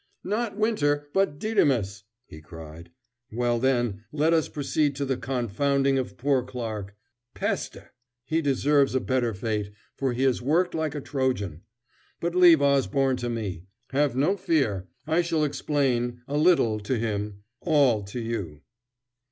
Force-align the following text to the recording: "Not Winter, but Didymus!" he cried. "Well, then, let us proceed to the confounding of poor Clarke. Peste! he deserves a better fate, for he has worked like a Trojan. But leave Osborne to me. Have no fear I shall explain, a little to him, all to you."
"Not 0.23 0.57
Winter, 0.57 1.09
but 1.13 1.37
Didymus!" 1.37 2.05
he 2.25 2.41
cried. 2.41 2.89
"Well, 3.31 3.59
then, 3.59 4.03
let 4.11 4.33
us 4.33 4.49
proceed 4.49 4.95
to 4.95 5.05
the 5.05 5.15
confounding 5.15 5.99
of 5.99 6.17
poor 6.17 6.41
Clarke. 6.41 6.95
Peste! 7.35 7.77
he 8.25 8.41
deserves 8.41 8.95
a 8.95 8.99
better 8.99 9.31
fate, 9.35 9.71
for 9.95 10.13
he 10.13 10.23
has 10.23 10.41
worked 10.41 10.73
like 10.73 10.95
a 10.95 11.01
Trojan. 11.01 11.61
But 12.19 12.33
leave 12.33 12.63
Osborne 12.63 13.17
to 13.17 13.29
me. 13.29 13.67
Have 13.91 14.15
no 14.15 14.35
fear 14.37 14.87
I 15.05 15.21
shall 15.21 15.43
explain, 15.43 16.23
a 16.27 16.35
little 16.35 16.79
to 16.79 16.97
him, 16.97 17.43
all 17.59 18.01
to 18.05 18.19
you." 18.19 18.61